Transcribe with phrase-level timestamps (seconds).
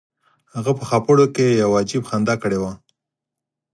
[0.55, 2.71] هغه په خاپوړو کې یو عجیب خندا کړې وه